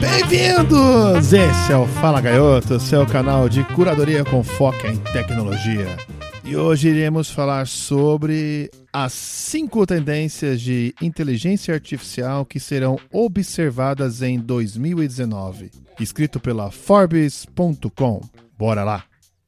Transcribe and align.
Bem-vindos! 0.00 1.32
Esse 1.32 1.72
é 1.72 1.76
o 1.76 1.86
Fala 1.86 2.20
Gaioto, 2.20 2.78
seu 2.80 3.06
canal 3.06 3.48
de 3.48 3.62
curadoria 3.64 4.24
com 4.24 4.42
foco 4.42 4.86
em 4.86 4.96
tecnologia. 4.96 5.96
E 6.44 6.56
hoje 6.56 6.88
iremos 6.88 7.30
falar 7.30 7.66
sobre 7.66 8.70
as 8.92 9.12
cinco 9.12 9.84
tendências 9.86 10.60
de 10.60 10.94
inteligência 11.02 11.74
artificial 11.74 12.44
que 12.44 12.60
serão 12.60 12.98
observadas 13.12 14.22
em 14.22 14.38
2019. 14.38 15.70
Escrito 15.98 16.38
pela 16.38 16.70
Forbes.com. 16.70 18.20
Bora 18.56 18.84
lá! 18.84 19.04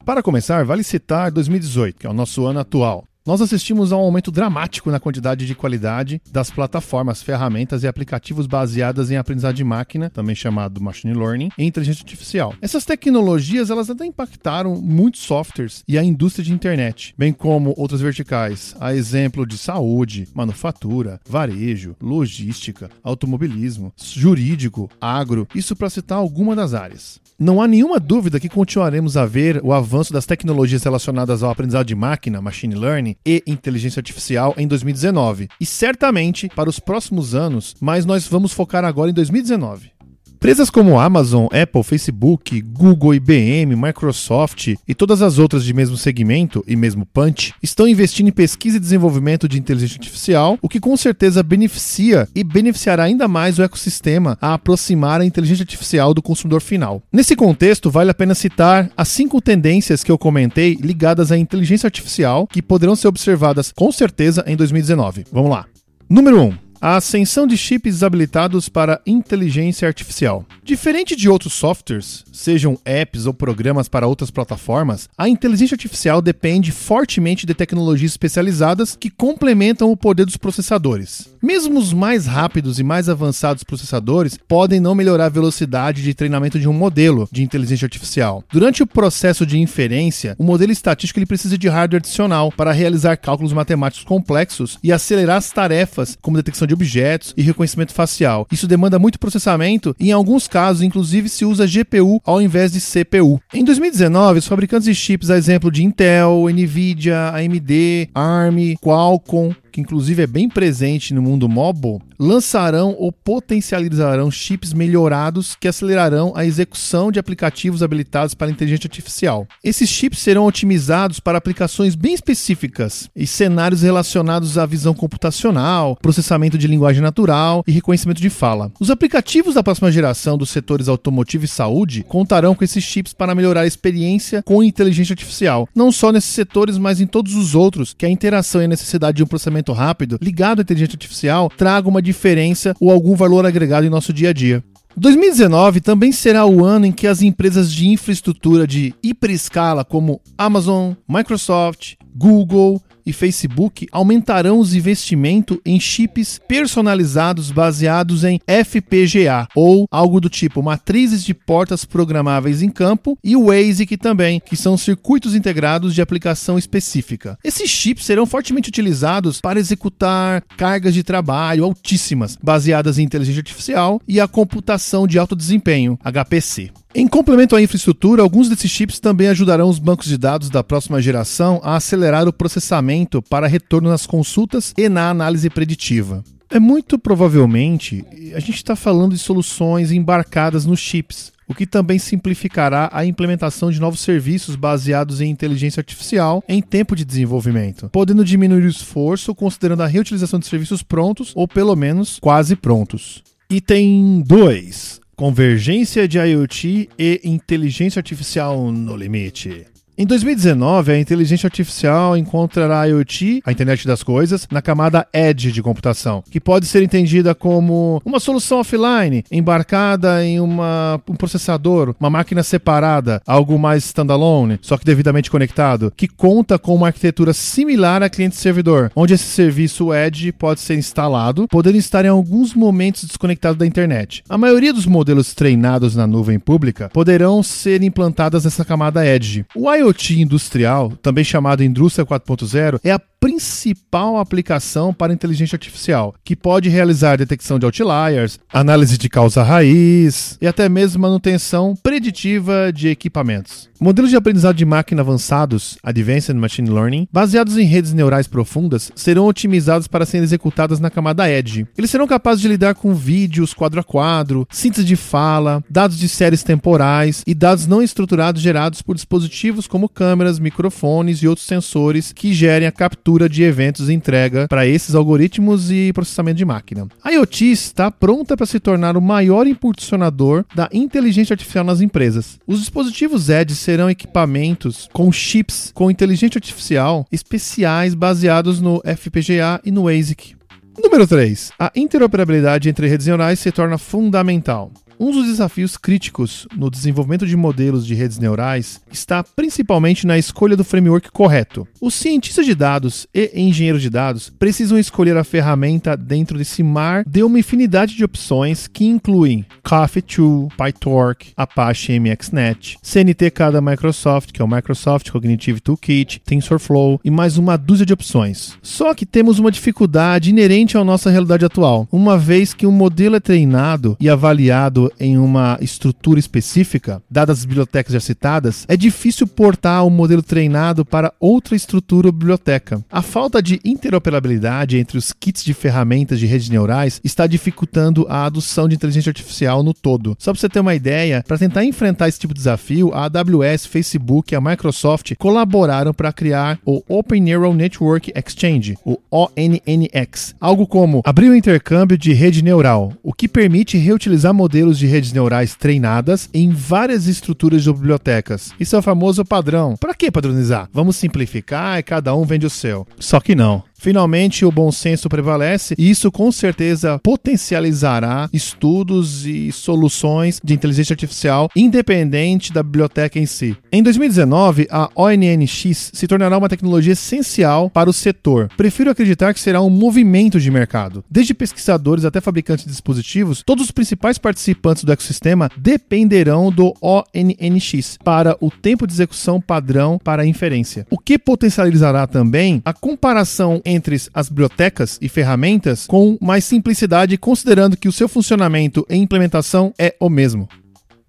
Para 0.09 0.23
começar, 0.23 0.65
vale 0.65 0.83
citar 0.83 1.29
2018, 1.29 1.99
que 1.99 2.07
é 2.07 2.09
o 2.09 2.13
nosso 2.13 2.43
ano 2.43 2.59
atual. 2.59 3.05
Nós 3.23 3.41
assistimos 3.41 3.93
a 3.93 3.95
um 3.95 3.99
aumento 3.99 4.31
dramático 4.31 4.89
na 4.89 4.99
quantidade 4.99 5.45
de 5.45 5.53
qualidade 5.53 6.19
das 6.31 6.49
plataformas, 6.49 7.21
ferramentas 7.21 7.83
e 7.83 7.87
aplicativos 7.87 8.47
baseadas 8.47 9.11
em 9.11 9.17
aprendizado 9.17 9.53
de 9.53 9.63
máquina, 9.63 10.09
também 10.09 10.33
chamado 10.33 10.81
machine 10.81 11.13
learning, 11.13 11.51
e 11.55 11.63
inteligência 11.63 12.01
artificial. 12.01 12.55
Essas 12.59 12.85
tecnologias 12.85 13.69
elas 13.69 13.87
até 13.87 14.03
impactaram 14.03 14.81
muitos 14.81 15.21
softwares 15.21 15.83
e 15.87 15.95
a 15.95 16.03
indústria 16.03 16.43
de 16.43 16.53
internet, 16.53 17.13
bem 17.15 17.31
como 17.31 17.75
outras 17.77 18.01
verticais, 18.01 18.75
a 18.79 18.95
exemplo 18.95 19.45
de 19.45 19.59
saúde, 19.59 20.27
manufatura, 20.33 21.21
varejo, 21.29 21.95
logística, 22.01 22.89
automobilismo, 23.03 23.93
jurídico, 23.95 24.89
agro, 24.99 25.47
isso 25.53 25.75
para 25.75 25.87
citar 25.87 26.17
alguma 26.17 26.55
das 26.55 26.73
áreas. 26.73 27.21
Não 27.39 27.61
há 27.61 27.67
nenhuma 27.69 28.01
dúvida 28.01 28.37
que 28.37 28.49
continuaremos 28.49 29.15
a 29.15 29.25
ver 29.25 29.61
o 29.63 29.71
avanço 29.71 30.11
das 30.11 30.25
tecnologias 30.25 30.83
relacionadas 30.83 31.41
ao 31.41 31.49
aprendizado 31.49 31.87
de 31.87 31.95
máquina, 31.95 32.41
machine 32.41 32.75
learning, 32.75 33.15
e 33.25 33.41
inteligência 33.47 34.01
artificial 34.01 34.53
em 34.57 34.67
2019 34.67 35.47
e 35.57 35.65
certamente 35.65 36.49
para 36.49 36.69
os 36.69 36.79
próximos 36.79 37.33
anos, 37.33 37.77
mas 37.79 38.05
nós 38.05 38.27
vamos 38.27 38.51
focar 38.51 38.83
agora 38.83 39.11
em 39.11 39.13
2019. 39.13 39.98
Empresas 40.39 40.69
como 40.69 40.97
Amazon, 40.97 41.47
Apple, 41.47 41.83
Facebook, 41.83 42.61
Google, 42.61 43.13
IBM, 43.13 43.75
Microsoft 43.75 44.69
e 44.87 44.95
todas 44.95 45.21
as 45.21 45.37
outras 45.37 45.65
de 45.65 45.73
mesmo 45.73 45.97
segmento 45.97 46.63
e 46.65 46.77
mesmo 46.77 47.05
punch 47.05 47.53
estão 47.61 47.85
investindo 47.85 48.29
em 48.29 48.31
pesquisa 48.31 48.77
e 48.77 48.79
desenvolvimento 48.79 49.49
de 49.49 49.59
inteligência 49.59 49.97
artificial, 49.97 50.57
o 50.61 50.69
que 50.69 50.79
com 50.79 50.95
certeza 50.95 51.43
beneficia 51.43 52.25
e 52.33 52.41
beneficiará 52.41 53.03
ainda 53.03 53.27
mais 53.27 53.59
o 53.59 53.63
ecossistema 53.63 54.37
a 54.41 54.53
aproximar 54.53 55.19
a 55.19 55.25
inteligência 55.25 55.63
artificial 55.63 56.13
do 56.13 56.21
consumidor 56.21 56.61
final. 56.61 57.03
Nesse 57.11 57.35
contexto, 57.35 57.91
vale 57.91 58.09
a 58.09 58.13
pena 58.13 58.33
citar 58.33 58.89
as 58.95 59.09
cinco 59.09 59.41
tendências 59.41 60.05
que 60.05 60.11
eu 60.11 60.17
comentei 60.17 60.75
ligadas 60.75 61.33
à 61.33 61.37
inteligência 61.37 61.87
artificial 61.87 62.47
que 62.47 62.61
poderão 62.61 62.95
ser 62.95 63.09
observadas 63.09 63.73
com 63.75 63.91
certeza 63.91 64.45
em 64.47 64.55
2019. 64.55 65.25
Vamos 65.33 65.51
lá. 65.51 65.65
Número 66.09 66.41
1. 66.41 66.45
Um, 66.45 66.68
a 66.81 66.95
ascensão 66.95 67.45
de 67.45 67.57
chips 67.57 68.03
habilitados 68.03 68.69
para 68.69 69.01
inteligência 69.05 69.87
artificial. 69.87 70.45
Diferente 70.63 71.15
de 71.15 71.29
outros 71.29 71.53
softwares, 71.53 72.23
sejam 72.31 72.77
apps 72.85 73.25
ou 73.25 73.33
programas 73.33 73.89
para 73.89 74.07
outras 74.07 74.31
plataformas, 74.31 75.09
a 75.17 75.27
inteligência 75.27 75.75
artificial 75.75 76.21
depende 76.21 76.71
fortemente 76.71 77.45
de 77.45 77.53
tecnologias 77.53 78.11
especializadas 78.11 78.95
que 78.95 79.09
complementam 79.09 79.91
o 79.91 79.97
poder 79.97 80.25
dos 80.25 80.37
processadores. 80.37 81.27
Mesmo 81.41 81.79
os 81.79 81.93
mais 81.93 82.25
rápidos 82.25 82.79
e 82.79 82.83
mais 82.83 83.09
avançados 83.09 83.63
processadores 83.63 84.37
podem 84.47 84.79
não 84.79 84.95
melhorar 84.95 85.25
a 85.25 85.29
velocidade 85.29 86.01
de 86.01 86.13
treinamento 86.13 86.59
de 86.59 86.67
um 86.67 86.73
modelo 86.73 87.27
de 87.31 87.43
inteligência 87.43 87.85
artificial. 87.85 88.43
Durante 88.51 88.83
o 88.83 88.87
processo 88.87 89.45
de 89.45 89.59
inferência, 89.59 90.35
o 90.37 90.43
modelo 90.43 90.71
estatístico 90.71 91.19
ele 91.19 91.25
precisa 91.25 91.57
de 91.57 91.67
hardware 91.67 91.99
adicional 91.99 92.51
para 92.51 92.71
realizar 92.71 93.17
cálculos 93.17 93.53
matemáticos 93.53 94.05
complexos 94.05 94.77
e 94.83 94.91
acelerar 94.91 95.37
as 95.37 95.51
tarefas 95.51 96.17
como 96.21 96.37
detecção 96.37 96.68
de 96.69 96.73
objetos 96.73 97.33
e 97.35 97.41
reconhecimento 97.41 97.93
facial. 97.93 98.47
Isso 98.51 98.67
demanda 98.67 98.97
muito 98.97 99.19
processamento 99.19 99.95
e, 99.99 100.09
em 100.09 100.11
alguns 100.11 100.47
casos, 100.47 100.81
inclusive, 100.81 101.27
se 101.27 101.43
usa 101.43 101.67
GPU 101.67 102.21
ao 102.23 102.41
invés 102.41 102.71
de 102.71 102.79
CPU. 102.79 103.41
Em 103.53 103.63
2019, 103.63 104.39
os 104.39 104.47
fabricantes 104.47 104.85
de 104.85 104.95
chips, 104.95 105.29
a 105.29 105.37
exemplo 105.37 105.71
de 105.71 105.83
Intel, 105.83 106.45
Nvidia, 106.49 107.31
AMD, 107.33 108.09
ARM, 108.13 108.75
Qualcomm, 108.81 109.53
que 109.69 109.81
inclusive 109.81 110.23
é 110.23 110.27
bem 110.27 110.49
presente 110.49 111.13
no 111.13 111.21
mundo 111.21 111.47
mobile, 111.47 111.99
lançarão 112.19 112.95
ou 112.97 113.11
potencializarão 113.11 114.29
chips 114.29 114.73
melhorados 114.73 115.55
que 115.55 115.67
acelerarão 115.67 116.33
a 116.35 116.45
execução 116.45 117.11
de 117.11 117.19
aplicativos 117.19 117.81
habilitados 117.81 118.33
para 118.33 118.51
inteligência 118.51 118.87
artificial. 118.87 119.47
Esses 119.63 119.89
chips 119.89 120.19
serão 120.19 120.45
otimizados 120.45 121.19
para 121.19 121.37
aplicações 121.37 121.95
bem 121.95 122.13
específicas 122.13 123.09
e 123.15 123.25
cenários 123.25 123.81
relacionados 123.81 124.57
à 124.57 124.65
visão 124.65 124.93
computacional, 124.93 125.95
processamento 126.01 126.57
de 126.57 126.67
linguagem 126.67 127.01
natural 127.01 127.63
e 127.65 127.71
reconhecimento 127.71 128.21
de 128.21 128.29
fala. 128.29 128.71
Os 128.79 128.89
aplicativos 128.89 129.55
da 129.55 129.63
próxima 129.63 129.91
geração 129.91 130.37
dos 130.37 130.49
setores 130.49 130.87
automotivo 130.87 131.45
e 131.45 131.47
saúde 131.47 132.03
contarão 132.07 132.55
com 132.55 132.63
esses 132.63 132.83
chips 132.83 133.13
para 133.13 133.35
melhorar 133.35 133.61
a 133.61 133.67
experiência 133.67 134.43
com 134.43 134.63
inteligência 134.63 135.13
artificial, 135.13 135.67
não 135.75 135.91
só 135.91 136.11
nesses 136.11 136.31
setores, 136.31 136.77
mas 136.77 136.99
em 136.99 137.07
todos 137.07 137.35
os 137.35 137.55
outros 137.55 137.93
que 137.93 138.05
a 138.05 138.09
interação 138.09 138.61
e 138.61 138.65
a 138.65 138.67
necessidade 138.67 139.17
de 139.17 139.23
um 139.23 139.27
processamento 139.27 139.58
rápido 139.73 140.17
ligado 140.21 140.59
à 140.59 140.61
inteligência 140.61 140.95
artificial 140.95 141.49
traga 141.55 141.87
uma 141.87 142.01
diferença 142.01 142.75
ou 142.79 142.91
algum 142.91 143.15
valor 143.15 143.45
agregado 143.45 143.85
em 143.85 143.89
nosso 143.89 144.13
dia 144.13 144.29
a 144.29 144.33
dia. 144.33 144.63
2019 144.97 145.81
também 145.81 146.11
será 146.11 146.45
o 146.45 146.65
ano 146.65 146.85
em 146.85 146.91
que 146.91 147.07
as 147.07 147.21
empresas 147.21 147.71
de 147.71 147.87
infraestrutura 147.87 148.67
de 148.67 148.93
hiperescala 149.01 149.85
como 149.85 150.19
Amazon, 150.37 150.93
Microsoft, 151.07 151.93
Google, 152.13 152.81
e 153.05 153.13
Facebook 153.13 153.87
aumentarão 153.91 154.59
os 154.59 154.73
investimentos 154.73 155.57
em 155.65 155.79
chips 155.79 156.39
personalizados 156.47 157.51
baseados 157.51 158.23
em 158.23 158.39
FPGA 158.47 159.47
ou 159.55 159.87
algo 159.91 160.19
do 160.19 160.29
tipo 160.29 160.61
matrizes 160.61 161.23
de 161.23 161.33
portas 161.33 161.85
programáveis 161.85 162.61
em 162.61 162.69
campo 162.69 163.17
e 163.23 163.35
o 163.35 163.51
ASIC 163.51 163.97
também, 163.97 164.39
que 164.39 164.55
são 164.55 164.77
circuitos 164.77 165.35
integrados 165.35 165.93
de 165.93 166.01
aplicação 166.01 166.57
específica. 166.57 167.37
Esses 167.43 167.69
chips 167.69 168.05
serão 168.05 168.25
fortemente 168.25 168.69
utilizados 168.69 169.41
para 169.41 169.59
executar 169.59 170.43
cargas 170.57 170.93
de 170.93 171.03
trabalho 171.03 171.63
altíssimas, 171.63 172.37
baseadas 172.41 172.97
em 172.97 173.03
inteligência 173.03 173.39
artificial 173.39 174.01
e 174.07 174.19
a 174.19 174.27
computação 174.27 175.07
de 175.07 175.17
alto 175.19 175.35
desempenho, 175.35 175.97
HPC. 176.03 176.71
Em 176.93 177.07
complemento 177.07 177.55
à 177.55 177.61
infraestrutura, 177.61 178.23
alguns 178.23 178.49
desses 178.49 178.71
chips 178.71 178.99
também 178.99 179.27
ajudarão 179.27 179.69
os 179.69 179.77
bancos 179.77 180.07
de 180.07 180.17
dados 180.17 180.49
da 180.49 180.63
próxima 180.63 180.99
geração 180.99 181.61
a 181.63 181.75
acelerar 181.75 182.27
o 182.27 182.33
processamento 182.33 183.21
para 183.21 183.47
retorno 183.47 183.89
nas 183.89 184.07
consultas 184.07 184.73
e 184.75 184.89
na 184.89 185.07
análise 185.07 185.51
preditiva. 185.51 186.23
É 186.49 186.59
muito 186.59 186.97
provavelmente 186.97 188.03
a 188.33 188.39
gente 188.39 188.55
está 188.55 188.75
falando 188.75 189.11
de 189.11 189.19
soluções 189.19 189.91
embarcadas 189.91 190.65
nos 190.65 190.79
chips, 190.79 191.31
o 191.47 191.53
que 191.53 191.67
também 191.67 191.99
simplificará 191.99 192.89
a 192.91 193.05
implementação 193.05 193.69
de 193.69 193.79
novos 193.79 193.99
serviços 193.99 194.55
baseados 194.55 195.21
em 195.21 195.29
inteligência 195.29 195.79
artificial 195.79 196.43
em 196.49 196.59
tempo 196.59 196.95
de 196.95 197.05
desenvolvimento, 197.05 197.87
podendo 197.91 198.25
diminuir 198.25 198.65
o 198.65 198.67
esforço 198.67 199.35
considerando 199.35 199.83
a 199.83 199.87
reutilização 199.87 200.39
de 200.39 200.47
serviços 200.47 200.81
prontos 200.81 201.33
ou 201.35 201.47
pelo 201.47 201.75
menos 201.75 202.17
quase 202.19 202.55
prontos. 202.55 203.21
Item 203.47 204.23
2 204.25 204.98
Convergência 205.19 206.07
de 206.07 206.17
IoT 206.17 206.89
e 206.97 207.19
inteligência 207.25 207.99
artificial 207.99 208.71
no 208.71 208.95
limite. 208.95 209.67
Em 210.01 210.05
2019, 210.05 210.93
a 210.93 210.97
inteligência 210.97 211.45
artificial 211.45 212.15
encontrará 212.15 212.79
a 212.79 212.85
IoT, 212.85 213.41
a 213.45 213.51
internet 213.51 213.85
das 213.85 214.01
coisas, 214.01 214.47
na 214.49 214.61
camada 214.61 215.05
edge 215.11 215.51
de 215.51 215.61
computação, 215.61 216.23
que 216.31 216.39
pode 216.39 216.67
ser 216.67 216.81
entendida 216.81 217.35
como 217.35 218.01
uma 218.05 218.17
solução 218.17 218.59
offline, 218.59 219.25
embarcada 219.29 220.23
em 220.23 220.39
uma, 220.39 221.01
um 221.05 221.15
processador, 221.15 221.93
uma 221.99 222.09
máquina 222.09 222.43
separada, 222.43 223.21
algo 223.27 223.59
mais 223.59 223.83
standalone, 223.83 224.57
só 224.61 224.77
que 224.77 224.85
devidamente 224.85 225.29
conectado, 225.29 225.91
que 225.93 226.07
conta 226.07 226.57
com 226.57 226.73
uma 226.73 226.87
arquitetura 226.87 227.33
similar 227.33 228.01
a 228.01 228.09
cliente-servidor, 228.09 228.91
onde 228.95 229.15
esse 229.15 229.25
serviço 229.25 229.93
edge 229.93 230.31
pode 230.31 230.61
ser 230.61 230.75
instalado, 230.75 231.45
podendo 231.49 231.77
estar 231.77 232.05
em 232.05 232.07
alguns 232.07 232.53
momentos 232.53 233.03
desconectado 233.03 233.57
da 233.57 233.67
internet. 233.67 234.23
A 234.29 234.37
maioria 234.37 234.71
dos 234.71 234.85
modelos 234.85 235.33
treinados 235.33 235.93
na 235.93 236.07
nuvem 236.07 236.39
pública 236.39 236.89
poderão 236.93 237.43
ser 237.43 237.83
implantadas 237.83 238.45
nessa 238.45 238.63
camada 238.63 239.05
edge. 239.05 239.45
O 239.53 239.69
IoT 239.69 239.88
IoT 239.89 240.21
industrial, 240.21 240.91
também 241.01 241.23
chamado 241.23 241.63
indústria 241.63 242.05
4.0, 242.05 242.79
é 242.83 242.91
a 242.91 243.01
principal 243.19 244.17
aplicação 244.17 244.93
para 244.93 245.13
inteligência 245.13 245.55
artificial, 245.55 246.15
que 246.23 246.35
pode 246.35 246.69
realizar 246.69 247.17
detecção 247.17 247.59
de 247.59 247.65
outliers, 247.65 248.39
análise 248.51 248.97
de 248.97 249.09
causa 249.09 249.43
raiz 249.43 250.37
e 250.41 250.47
até 250.47 250.69
mesmo 250.69 251.01
manutenção 251.01 251.75
preditiva 251.83 252.71
de 252.73 252.87
equipamentos. 252.87 253.69
Modelos 253.79 254.11
de 254.11 254.17
aprendizado 254.17 254.55
de 254.55 254.65
máquina 254.65 255.01
avançados, 255.01 255.77
Advanced 255.81 256.35
Machine 256.35 256.69
Learning, 256.69 257.07
baseados 257.11 257.57
em 257.57 257.63
redes 257.63 257.93
neurais 257.93 258.27
profundas, 258.27 258.91
serão 258.93 259.25
otimizados 259.25 259.87
para 259.87 260.05
serem 260.05 260.23
executadas 260.23 260.81
na 260.81 260.89
camada 260.89 261.29
Edge. 261.29 261.65
Eles 261.77 261.89
serão 261.89 262.05
capazes 262.05 262.41
de 262.41 262.49
lidar 262.49 262.75
com 262.75 262.93
vídeos 262.93 263.53
quadro 263.53 263.79
a 263.79 263.83
quadro, 263.83 264.45
síntese 264.51 264.85
de 264.85 264.97
fala, 264.97 265.63
dados 265.69 265.97
de 265.97 266.09
séries 266.09 266.43
temporais 266.43 267.23
e 267.25 267.33
dados 267.33 267.67
não 267.67 267.81
estruturados 267.81 268.41
gerados 268.41 268.81
por 268.81 268.95
dispositivos 268.95 269.65
como 269.65 269.87
câmeras, 269.87 270.39
microfones 270.39 271.19
e 271.19 271.27
outros 271.27 271.47
sensores 271.47 272.11
que 272.11 272.33
gerem 272.33 272.67
a 272.67 272.71
captura 272.71 273.08
de 273.17 273.43
eventos 273.43 273.89
e 273.89 273.93
entrega 273.93 274.47
para 274.47 274.67
esses 274.67 274.93
algoritmos 274.93 275.71
e 275.71 275.91
processamento 275.93 276.37
de 276.37 276.45
máquina. 276.45 276.87
A 277.03 277.11
IoT 277.11 277.51
está 277.51 277.89
pronta 277.89 278.37
para 278.37 278.45
se 278.45 278.59
tornar 278.59 278.95
o 278.95 279.01
maior 279.01 279.47
impulsionador 279.47 280.45
da 280.53 280.69
inteligência 280.71 281.33
artificial 281.33 281.63
nas 281.63 281.81
empresas. 281.81 282.39
Os 282.45 282.59
dispositivos 282.59 283.29
Edge 283.29 283.55
serão 283.55 283.89
equipamentos 283.89 284.87
com 284.93 285.11
chips 285.11 285.71
com 285.73 285.89
inteligência 285.89 286.37
artificial 286.37 287.07
especiais 287.11 287.95
baseados 287.95 288.61
no 288.61 288.81
FPGA 288.85 289.59
e 289.65 289.71
no 289.71 289.87
ASIC. 289.87 290.35
Número 290.81 291.05
3. 291.05 291.51
A 291.59 291.71
interoperabilidade 291.75 292.69
entre 292.69 292.87
redes 292.87 293.07
neurais 293.07 293.39
se 293.39 293.51
torna 293.51 293.77
fundamental. 293.77 294.71
Um 295.01 295.11
dos 295.11 295.27
desafios 295.27 295.77
críticos 295.77 296.45
no 296.57 296.69
desenvolvimento 296.69 297.25
de 297.25 297.37
modelos 297.37 297.87
de 297.87 297.93
redes 297.93 298.19
neurais 298.19 298.81
está 298.91 299.23
principalmente 299.23 300.05
na 300.05 300.17
escolha 300.17 300.57
do 300.57 300.63
framework 300.65 301.09
correto. 301.09 301.65
Os 301.79 301.93
cientistas 301.93 302.45
de 302.45 302.53
dados 302.53 303.07
e 303.15 303.31
engenheiros 303.33 303.81
de 303.81 303.89
dados 303.89 304.29
precisam 304.37 304.77
escolher 304.77 305.15
a 305.15 305.23
ferramenta 305.23 305.95
dentro 305.95 306.37
desse 306.37 306.61
mar 306.61 307.05
de 307.07 307.23
uma 307.23 307.39
infinidade 307.39 307.95
de 307.95 308.03
opções 308.03 308.67
que 308.67 308.83
incluem 308.83 309.45
Coffee2, 309.65 310.49
PyTorch, 310.57 311.31
Apache 311.37 311.97
MXNet, 311.97 312.77
CNTK 312.83 313.51
da 313.53 313.61
Microsoft, 313.61 314.33
que 314.33 314.41
é 314.41 314.45
o 314.45 314.49
Microsoft 314.49 315.11
Cognitive 315.11 315.61
Toolkit, 315.61 316.21
TensorFlow 316.25 316.99
e 317.05 317.09
mais 317.09 317.37
uma 317.37 317.55
dúzia 317.55 317.85
de 317.85 317.93
opções. 317.93 318.57
Só 318.61 318.93
que 318.93 319.05
temos 319.05 319.39
uma 319.39 319.49
dificuldade 319.49 320.29
inerente 320.29 320.77
à 320.77 320.83
nossa 320.83 321.09
realidade 321.09 321.45
atual, 321.45 321.87
uma 321.89 322.17
vez 322.17 322.53
que 322.53 322.67
um 322.67 322.71
modelo 322.71 323.15
é 323.15 323.21
treinado 323.21 323.95
e 323.97 324.09
avaliado 324.09 324.88
em 324.99 325.17
uma 325.17 325.57
estrutura 325.61 326.19
específica, 326.19 327.01
dadas 327.09 327.39
as 327.39 327.45
bibliotecas 327.45 327.93
já 327.93 327.99
citadas, 327.99 328.65
é 328.67 328.77
difícil 328.77 329.27
portar 329.27 329.85
o 329.85 329.89
modelo 329.89 330.23
treinado 330.23 330.85
para 330.85 331.13
outra 331.19 331.55
estrutura 331.55 332.07
ou 332.07 332.13
biblioteca. 332.13 332.83
A 332.89 333.01
falta 333.01 333.41
de 333.41 333.59
interoperabilidade 333.63 334.77
entre 334.77 334.97
os 334.97 335.11
kits 335.11 335.43
de 335.43 335.53
ferramentas 335.53 336.19
de 336.19 336.25
redes 336.25 336.49
neurais 336.49 336.99
está 337.03 337.27
dificultando 337.27 338.05
a 338.09 338.25
adoção 338.25 338.67
de 338.67 338.75
inteligência 338.75 339.09
artificial 339.09 339.63
no 339.63 339.73
todo. 339.73 340.15
Só 340.19 340.31
para 340.31 340.39
você 340.39 340.49
ter 340.49 340.59
uma 340.59 340.75
ideia, 340.75 341.23
para 341.27 341.37
tentar 341.37 341.65
enfrentar 341.65 342.07
esse 342.07 342.19
tipo 342.19 342.33
de 342.33 342.39
desafio, 342.39 342.91
a 342.93 343.05
AWS, 343.05 343.65
Facebook 343.65 344.33
e 344.33 344.37
a 344.37 344.41
Microsoft 344.41 345.13
colaboraram 345.17 345.93
para 345.93 346.13
criar 346.13 346.59
o 346.65 346.81
Open 346.87 347.21
Neural 347.21 347.53
Network 347.53 348.11
Exchange, 348.15 348.77
o 348.85 348.97
ONNX, 349.11 350.35
algo 350.39 350.65
como 350.65 351.01
abrir 351.05 351.29
o 351.29 351.35
intercâmbio 351.35 351.97
de 351.97 352.13
rede 352.13 352.43
neural, 352.43 352.93
o 353.03 353.13
que 353.13 353.27
permite 353.27 353.77
reutilizar 353.77 354.33
modelos 354.33 354.78
de 354.79 354.87
redes 354.87 355.13
neurais 355.13 355.55
treinadas 355.55 356.29
em 356.33 356.49
várias 356.49 357.05
estruturas 357.07 357.63
de 357.63 357.71
bibliotecas. 357.71 358.51
Isso 358.59 358.75
é 358.75 358.79
o 358.79 358.81
famoso 358.81 359.23
padrão. 359.23 359.75
Para 359.77 359.93
que 359.93 360.09
padronizar? 360.09 360.69
Vamos 360.73 360.95
simplificar 360.95 361.77
e 361.77 361.83
cada 361.83 362.15
um 362.15 362.23
vende 362.25 362.45
o 362.45 362.49
seu. 362.49 362.87
Só 362.97 363.19
que 363.19 363.35
não. 363.35 363.63
Finalmente, 363.79 364.43
o 364.43 364.51
bom 364.51 364.71
senso 364.73 365.07
prevalece 365.07 365.73
e 365.77 365.89
isso 365.89 366.11
com 366.11 366.29
certeza 366.33 366.99
potencializará 366.99 368.29
estudos 368.33 369.25
e 369.25 369.53
soluções 369.53 370.41
de 370.43 370.53
inteligência 370.53 370.93
artificial 370.93 371.49
independente 371.55 372.51
da 372.51 372.61
biblioteca 372.61 373.17
em 373.17 373.25
si. 373.25 373.55
Em 373.71 373.81
2019, 373.81 374.67
a 374.69 374.89
ONNX 374.93 375.91
se 375.93 376.07
tornará 376.07 376.37
uma 376.37 376.49
tecnologia 376.49 376.91
essencial 376.91 377.69
para 377.69 377.89
o 377.89 377.93
setor. 377.93 378.49
Prefiro 378.57 378.91
acreditar 378.91 379.33
que 379.33 379.39
será 379.39 379.61
um 379.61 379.69
movimento 379.69 380.41
de 380.41 380.51
mercado. 380.51 381.01
Desde 381.09 381.33
pesquisadores 381.33 382.03
até 382.03 382.19
fabricantes 382.19 382.65
de 382.65 382.71
dispositivos, 382.71 383.43
todos 383.45 383.63
os 383.63 383.71
principais 383.71 384.17
participantes 384.17 384.83
do 384.83 384.91
ecossistema 384.91 385.49
dependerão 385.55 386.51
do 386.51 386.73
ONNX 386.81 387.97
para 388.03 388.35
o 388.41 388.51
tempo 388.51 388.85
de 388.85 388.91
execução 388.91 389.39
padrão 389.39 389.97
para 390.03 390.23
a 390.23 390.25
inferência. 390.25 390.85
O 390.89 390.97
que 390.97 391.17
potencializará 391.17 392.05
também 392.05 392.61
a 392.65 392.73
comparação 392.73 393.61
entre 393.69 393.97
as 394.13 394.29
bibliotecas 394.29 394.97
e 395.01 395.07
ferramentas 395.07 395.85
com 395.85 396.17
mais 396.21 396.43
simplicidade, 396.45 397.17
considerando 397.17 397.77
que 397.77 397.87
o 397.87 397.91
seu 397.91 398.09
funcionamento 398.09 398.85
e 398.89 398.95
implementação 398.95 399.73
é 399.77 399.95
o 399.99 400.09
mesmo. 400.09 400.47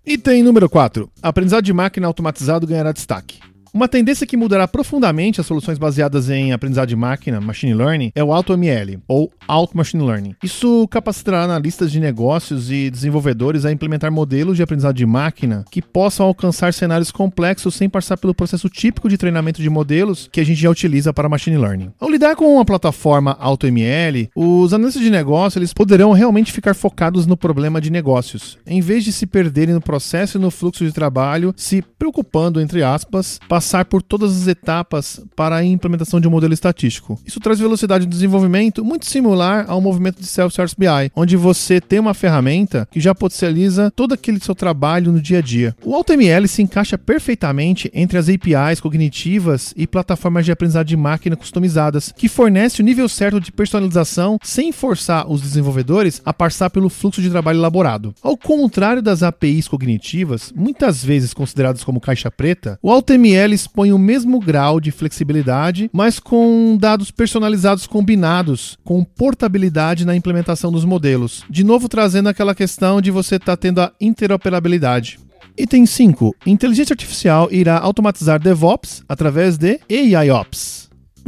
Item 0.06 0.42
número 0.42 0.68
4. 0.68 1.10
Aprendizado 1.22 1.64
de 1.64 1.72
máquina 1.72 2.06
automatizado 2.06 2.66
ganhará 2.66 2.92
destaque. 2.92 3.38
Uma 3.72 3.86
tendência 3.86 4.26
que 4.26 4.36
mudará 4.36 4.66
profundamente 4.66 5.40
as 5.40 5.46
soluções 5.46 5.78
baseadas 5.78 6.28
em 6.28 6.52
aprendizado 6.52 6.88
de 6.88 6.96
máquina, 6.96 7.40
machine 7.40 7.72
learning, 7.72 8.10
é 8.16 8.24
o 8.24 8.32
AutoML, 8.32 8.98
ou 9.06 9.30
Auto 9.50 9.76
Machine 9.76 10.04
Learning. 10.04 10.36
Isso 10.42 10.86
capacitará 10.88 11.42
analistas 11.42 11.90
de 11.90 11.98
negócios 11.98 12.70
e 12.70 12.88
desenvolvedores 12.88 13.64
a 13.64 13.72
implementar 13.72 14.10
modelos 14.12 14.56
de 14.56 14.62
aprendizado 14.62 14.94
de 14.94 15.04
máquina 15.04 15.64
que 15.70 15.82
possam 15.82 16.26
alcançar 16.26 16.72
cenários 16.72 17.10
complexos 17.10 17.74
sem 17.74 17.88
passar 17.88 18.16
pelo 18.16 18.32
processo 18.32 18.68
típico 18.68 19.08
de 19.08 19.18
treinamento 19.18 19.60
de 19.60 19.68
modelos 19.68 20.28
que 20.30 20.40
a 20.40 20.44
gente 20.44 20.60
já 20.60 20.70
utiliza 20.70 21.12
para 21.12 21.28
machine 21.28 21.58
learning. 21.58 21.90
Ao 21.98 22.08
lidar 22.08 22.36
com 22.36 22.54
uma 22.54 22.64
plataforma 22.64 23.36
AutoML, 23.40 24.30
os 24.36 24.72
analistas 24.72 25.02
de 25.02 25.10
negócio 25.10 25.58
eles 25.58 25.74
poderão 25.74 26.12
realmente 26.12 26.52
ficar 26.52 26.74
focados 26.74 27.26
no 27.26 27.36
problema 27.36 27.80
de 27.80 27.90
negócios, 27.90 28.56
em 28.64 28.80
vez 28.80 29.04
de 29.04 29.12
se 29.12 29.26
perderem 29.26 29.74
no 29.74 29.80
processo 29.80 30.38
e 30.38 30.40
no 30.40 30.50
fluxo 30.50 30.84
de 30.84 30.92
trabalho, 30.92 31.52
se 31.56 31.82
preocupando, 31.82 32.60
entre 32.60 32.84
aspas, 32.84 33.40
passar 33.60 33.84
por 33.84 34.00
todas 34.00 34.34
as 34.34 34.48
etapas 34.48 35.20
para 35.36 35.56
a 35.56 35.62
implementação 35.64 36.18
de 36.18 36.26
um 36.26 36.30
modelo 36.30 36.54
estatístico. 36.54 37.20
Isso 37.26 37.38
traz 37.38 37.60
velocidade 37.60 38.06
de 38.06 38.10
desenvolvimento 38.10 38.82
muito 38.82 39.04
similar 39.04 39.66
ao 39.68 39.82
movimento 39.82 40.18
de 40.18 40.26
Self-Service 40.26 40.74
BI, 40.78 41.12
onde 41.14 41.36
você 41.36 41.78
tem 41.78 41.98
uma 41.98 42.14
ferramenta 42.14 42.88
que 42.90 42.98
já 42.98 43.14
potencializa 43.14 43.92
todo 43.94 44.14
aquele 44.14 44.40
seu 44.40 44.54
trabalho 44.54 45.12
no 45.12 45.20
dia 45.20 45.40
a 45.40 45.42
dia. 45.42 45.76
O 45.84 45.94
AutoML 45.94 46.48
se 46.48 46.62
encaixa 46.62 46.96
perfeitamente 46.96 47.90
entre 47.92 48.16
as 48.16 48.30
APIs 48.30 48.80
cognitivas 48.80 49.74
e 49.76 49.86
plataformas 49.86 50.46
de 50.46 50.52
aprendizado 50.52 50.86
de 50.86 50.96
máquina 50.96 51.36
customizadas, 51.36 52.14
que 52.16 52.30
fornece 52.30 52.80
o 52.80 52.84
nível 52.84 53.10
certo 53.10 53.38
de 53.38 53.52
personalização 53.52 54.38
sem 54.42 54.72
forçar 54.72 55.30
os 55.30 55.42
desenvolvedores 55.42 56.22
a 56.24 56.32
passar 56.32 56.70
pelo 56.70 56.88
fluxo 56.88 57.20
de 57.20 57.28
trabalho 57.28 57.58
elaborado. 57.58 58.14
Ao 58.22 58.38
contrário 58.38 59.02
das 59.02 59.22
APIs 59.22 59.68
cognitivas, 59.68 60.50
muitas 60.56 61.04
vezes 61.04 61.34
consideradas 61.34 61.84
como 61.84 62.00
caixa 62.00 62.30
preta, 62.30 62.78
o 62.82 62.90
AutoML 62.90 63.49
eles 63.50 63.66
põem 63.66 63.92
o 63.92 63.98
mesmo 63.98 64.38
grau 64.38 64.80
de 64.80 64.90
flexibilidade, 64.90 65.90
mas 65.92 66.18
com 66.18 66.76
dados 66.80 67.10
personalizados 67.10 67.86
combinados, 67.86 68.78
com 68.84 69.04
portabilidade 69.04 70.06
na 70.06 70.16
implementação 70.16 70.70
dos 70.70 70.84
modelos. 70.84 71.44
De 71.50 71.64
novo, 71.64 71.88
trazendo 71.88 72.28
aquela 72.28 72.54
questão 72.54 73.00
de 73.00 73.10
você 73.10 73.36
estar 73.36 73.56
tá 73.56 73.56
tendo 73.56 73.80
a 73.80 73.92
interoperabilidade. 74.00 75.18
Item 75.58 75.84
5. 75.84 76.34
Inteligência 76.46 76.94
artificial 76.94 77.48
irá 77.50 77.78
automatizar 77.78 78.40
DevOps 78.40 79.02
através 79.08 79.58
de 79.58 79.80
AIOps. 79.90 80.79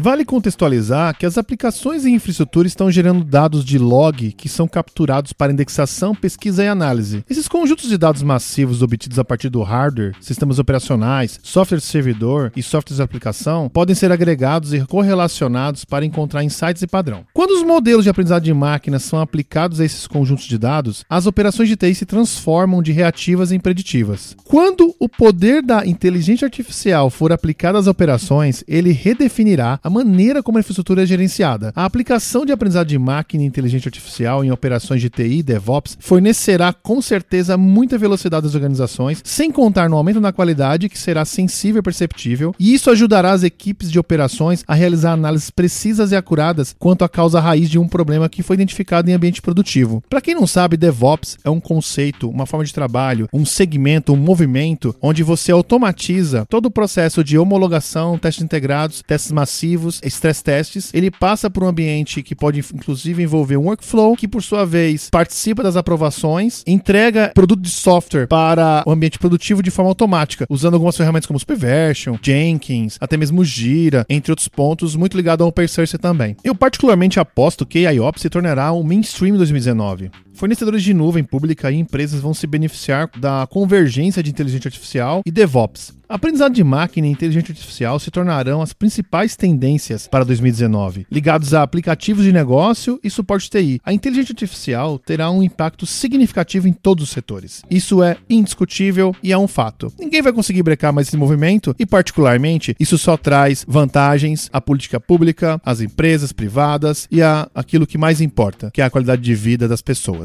Vale 0.02 0.24
contextualizar 0.24 1.16
que 1.16 1.24
as 1.24 1.38
aplicações 1.38 2.04
em 2.04 2.16
infraestrutura 2.16 2.66
estão 2.66 2.90
gerando 2.90 3.22
dados 3.22 3.64
de 3.64 3.78
log 3.78 4.32
que 4.32 4.48
são 4.48 4.66
capturados 4.66 5.32
para 5.32 5.52
indexação, 5.52 6.12
pesquisa 6.12 6.64
e 6.64 6.66
análise. 6.66 7.24
Esses 7.30 7.46
conjuntos 7.46 7.88
de 7.88 7.96
dados 7.96 8.20
massivos 8.20 8.82
obtidos 8.82 9.20
a 9.20 9.24
partir 9.24 9.48
do 9.48 9.62
hardware, 9.62 10.16
sistemas 10.20 10.58
operacionais, 10.58 11.38
software 11.44 11.78
de 11.78 11.84
servidor 11.84 12.50
e 12.56 12.64
softwares 12.64 12.96
de 12.96 13.02
aplicação 13.04 13.68
podem 13.68 13.94
ser 13.94 14.10
agregados 14.10 14.74
e 14.74 14.84
correlacionados 14.86 15.84
para 15.84 16.04
encontrar 16.04 16.42
insights 16.42 16.82
e 16.82 16.88
padrão. 16.88 17.24
Quando 17.32 17.52
os 17.52 17.62
modelos 17.62 18.02
de 18.02 18.10
aprendizado 18.10 18.42
de 18.42 18.52
máquina 18.52 18.98
são 18.98 19.20
aplicados 19.20 19.78
a 19.78 19.84
esses 19.84 20.08
conjuntos 20.08 20.46
de 20.46 20.58
dados, 20.58 21.04
as 21.08 21.26
operações 21.26 21.68
de 21.68 21.76
TI 21.76 21.94
se 21.94 22.06
transformam 22.06 22.82
de 22.82 22.90
reativas 22.90 23.52
em 23.52 23.60
preditivas. 23.60 24.34
Quando 24.42 24.96
o 24.98 25.08
poder 25.08 25.62
da 25.62 25.86
inteligência 25.86 26.44
artificial 26.44 27.08
for 27.08 27.30
aplicado 27.30 27.78
às 27.78 27.86
operações, 27.86 28.64
ele 28.66 28.90
redefinirá 28.90 29.78
a 29.80 29.91
maneira 29.92 30.42
como 30.42 30.56
a 30.58 30.60
infraestrutura 30.60 31.02
é 31.02 31.06
gerenciada. 31.06 31.72
A 31.76 31.84
aplicação 31.84 32.46
de 32.46 32.52
aprendizado 32.52 32.88
de 32.88 32.98
máquina 32.98 33.44
e 33.44 33.46
inteligência 33.46 33.88
artificial 33.88 34.42
em 34.42 34.50
operações 34.50 35.00
de 35.00 35.10
TI 35.10 35.38
e 35.38 35.42
DevOps 35.42 35.98
fornecerá 36.00 36.72
com 36.72 37.02
certeza 37.02 37.56
muita 37.58 37.98
velocidade 37.98 38.46
às 38.46 38.54
organizações, 38.54 39.20
sem 39.22 39.52
contar 39.52 39.88
no 39.90 39.96
aumento 39.96 40.20
na 40.20 40.32
qualidade 40.32 40.88
que 40.88 40.98
será 40.98 41.24
sensível 41.24 41.80
e 41.80 41.82
perceptível, 41.82 42.54
e 42.58 42.72
isso 42.72 42.90
ajudará 42.90 43.32
as 43.32 43.42
equipes 43.42 43.90
de 43.90 43.98
operações 43.98 44.64
a 44.66 44.74
realizar 44.74 45.12
análises 45.12 45.50
precisas 45.50 46.12
e 46.12 46.16
acuradas 46.16 46.74
quanto 46.78 47.04
à 47.04 47.08
causa 47.08 47.40
raiz 47.40 47.68
de 47.68 47.78
um 47.78 47.86
problema 47.86 48.28
que 48.28 48.42
foi 48.42 48.54
identificado 48.54 49.10
em 49.10 49.12
ambiente 49.12 49.42
produtivo. 49.42 50.02
Para 50.08 50.20
quem 50.20 50.34
não 50.34 50.46
sabe, 50.46 50.76
DevOps 50.76 51.36
é 51.44 51.50
um 51.50 51.60
conceito, 51.60 52.30
uma 52.30 52.46
forma 52.46 52.64
de 52.64 52.72
trabalho, 52.72 53.28
um 53.32 53.44
segmento, 53.44 54.14
um 54.14 54.16
movimento 54.16 54.94
onde 55.02 55.22
você 55.22 55.52
automatiza 55.52 56.46
todo 56.48 56.66
o 56.66 56.70
processo 56.70 57.22
de 57.22 57.36
homologação, 57.36 58.18
testes 58.18 58.44
integrados, 58.44 59.02
testes 59.06 59.32
massivos 59.32 59.71
intensivos, 59.72 60.00
stress. 60.04 60.90
Ele 60.92 61.10
passa 61.10 61.50
por 61.50 61.64
um 61.64 61.68
ambiente 61.68 62.22
que 62.22 62.34
pode 62.34 62.60
inclusive 62.60 63.22
envolver 63.22 63.56
um 63.56 63.66
workflow, 63.66 64.16
que 64.16 64.28
por 64.28 64.42
sua 64.42 64.64
vez 64.64 65.08
participa 65.10 65.62
das 65.62 65.76
aprovações, 65.76 66.62
entrega 66.66 67.32
produto 67.34 67.60
de 67.60 67.70
software 67.70 68.26
para 68.26 68.82
o 68.86 68.90
ambiente 68.90 69.18
produtivo 69.18 69.62
de 69.62 69.70
forma 69.70 69.90
automática, 69.90 70.46
usando 70.48 70.74
algumas 70.74 70.96
ferramentas 70.96 71.26
como 71.26 71.38
Superversion, 71.38 72.16
Jenkins, 72.22 72.96
até 73.00 73.16
mesmo 73.16 73.44
Gira, 73.44 74.04
entre 74.08 74.32
outros 74.32 74.48
pontos, 74.48 74.96
muito 74.96 75.16
ligado 75.16 75.42
ao 75.42 75.48
Open 75.48 75.66
Source 75.66 75.96
também. 75.98 76.36
Eu 76.44 76.54
particularmente 76.54 77.20
aposto 77.20 77.66
que 77.66 77.86
a 77.86 77.90
IOPS 77.90 78.22
se 78.22 78.30
tornará 78.30 78.72
um 78.72 78.82
mainstream 78.82 79.34
em 79.34 79.38
2019. 79.38 80.10
Fornecedores 80.34 80.82
de 80.82 80.94
nuvem 80.94 81.22
pública 81.22 81.70
e 81.70 81.76
empresas 81.76 82.20
vão 82.20 82.34
se 82.34 82.46
beneficiar 82.46 83.10
da 83.18 83.46
convergência 83.50 84.22
de 84.22 84.30
inteligência 84.30 84.68
artificial 84.68 85.22
e 85.24 85.30
DevOps. 85.30 85.94
Aprendizado 86.12 86.52
de 86.52 86.62
máquina 86.62 87.06
e 87.06 87.10
inteligência 87.10 87.52
artificial 87.52 87.98
se 87.98 88.10
tornarão 88.10 88.60
as 88.60 88.74
principais 88.74 89.34
tendências 89.34 90.06
para 90.06 90.26
2019, 90.26 91.06
ligados 91.10 91.54
a 91.54 91.62
aplicativos 91.62 92.22
de 92.22 92.30
negócio 92.30 93.00
e 93.02 93.08
suporte 93.08 93.48
TI. 93.48 93.80
A 93.82 93.94
inteligência 93.94 94.32
artificial 94.32 94.98
terá 94.98 95.30
um 95.30 95.42
impacto 95.42 95.86
significativo 95.86 96.68
em 96.68 96.72
todos 96.74 97.04
os 97.04 97.10
setores. 97.10 97.62
Isso 97.70 98.02
é 98.02 98.18
indiscutível 98.28 99.16
e 99.22 99.32
é 99.32 99.38
um 99.38 99.48
fato. 99.48 99.90
Ninguém 99.98 100.20
vai 100.20 100.34
conseguir 100.34 100.62
brecar 100.62 100.92
mais 100.92 101.08
esse 101.08 101.16
movimento 101.16 101.74
e, 101.78 101.86
particularmente, 101.86 102.76
isso 102.78 102.98
só 102.98 103.16
traz 103.16 103.64
vantagens 103.66 104.50
à 104.52 104.60
política 104.60 105.00
pública, 105.00 105.58
às 105.64 105.80
empresas 105.80 106.30
privadas 106.30 107.08
e 107.10 107.22
a 107.22 107.48
aquilo 107.54 107.86
que 107.86 107.96
mais 107.96 108.20
importa, 108.20 108.70
que 108.70 108.82
é 108.82 108.84
a 108.84 108.90
qualidade 108.90 109.22
de 109.22 109.34
vida 109.34 109.66
das 109.66 109.80
pessoas. 109.80 110.21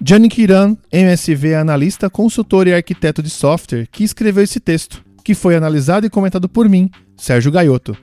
Gianni 0.00 0.28
Kiran, 0.28 0.76
MSV 0.90 1.54
analista, 1.54 2.10
consultor 2.10 2.66
e 2.66 2.74
arquiteto 2.74 3.22
de 3.22 3.30
software, 3.30 3.86
que 3.90 4.02
escreveu 4.02 4.42
esse 4.42 4.58
texto, 4.58 5.04
que 5.22 5.34
foi 5.34 5.54
analisado 5.54 6.06
e 6.06 6.10
comentado 6.10 6.48
por 6.48 6.68
mim, 6.68 6.90
Sérgio 7.16 7.52
Gaiotto. 7.52 7.96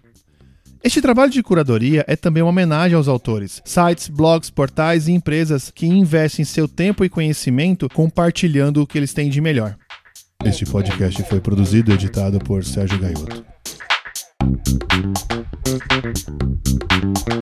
Este 0.82 1.01
trabalho 1.01 1.29
de 1.29 1.44
curadoria 1.44 2.06
é 2.08 2.15
também 2.15 2.41
uma 2.41 2.51
homenagem 2.51 2.96
aos 2.96 3.10
autores, 3.10 3.62
sites, 3.65 4.08
blogs, 4.08 4.50
portais 4.50 5.10
e 5.10 5.12
empresas 5.12 5.70
que 5.70 5.86
investem 5.86 6.46
seu 6.46 6.70
tempo 6.70 7.03
e 7.03 7.10
conhecimento 7.10 7.89
compartilhando 7.89 8.82
o 8.82 8.88
que 8.88 8.98
eles 8.98 9.13
têm 9.13 9.29
de 9.29 9.41
melhor. 9.41 9.75
Este 10.46 10.65
podcast 10.65 11.22
foi 11.24 11.41
produzido 11.41 11.91
e 11.91 11.96
editado 11.96 12.39
por 12.39 12.63
Sérgio 12.63 12.98
Gaiotto. 12.98 13.44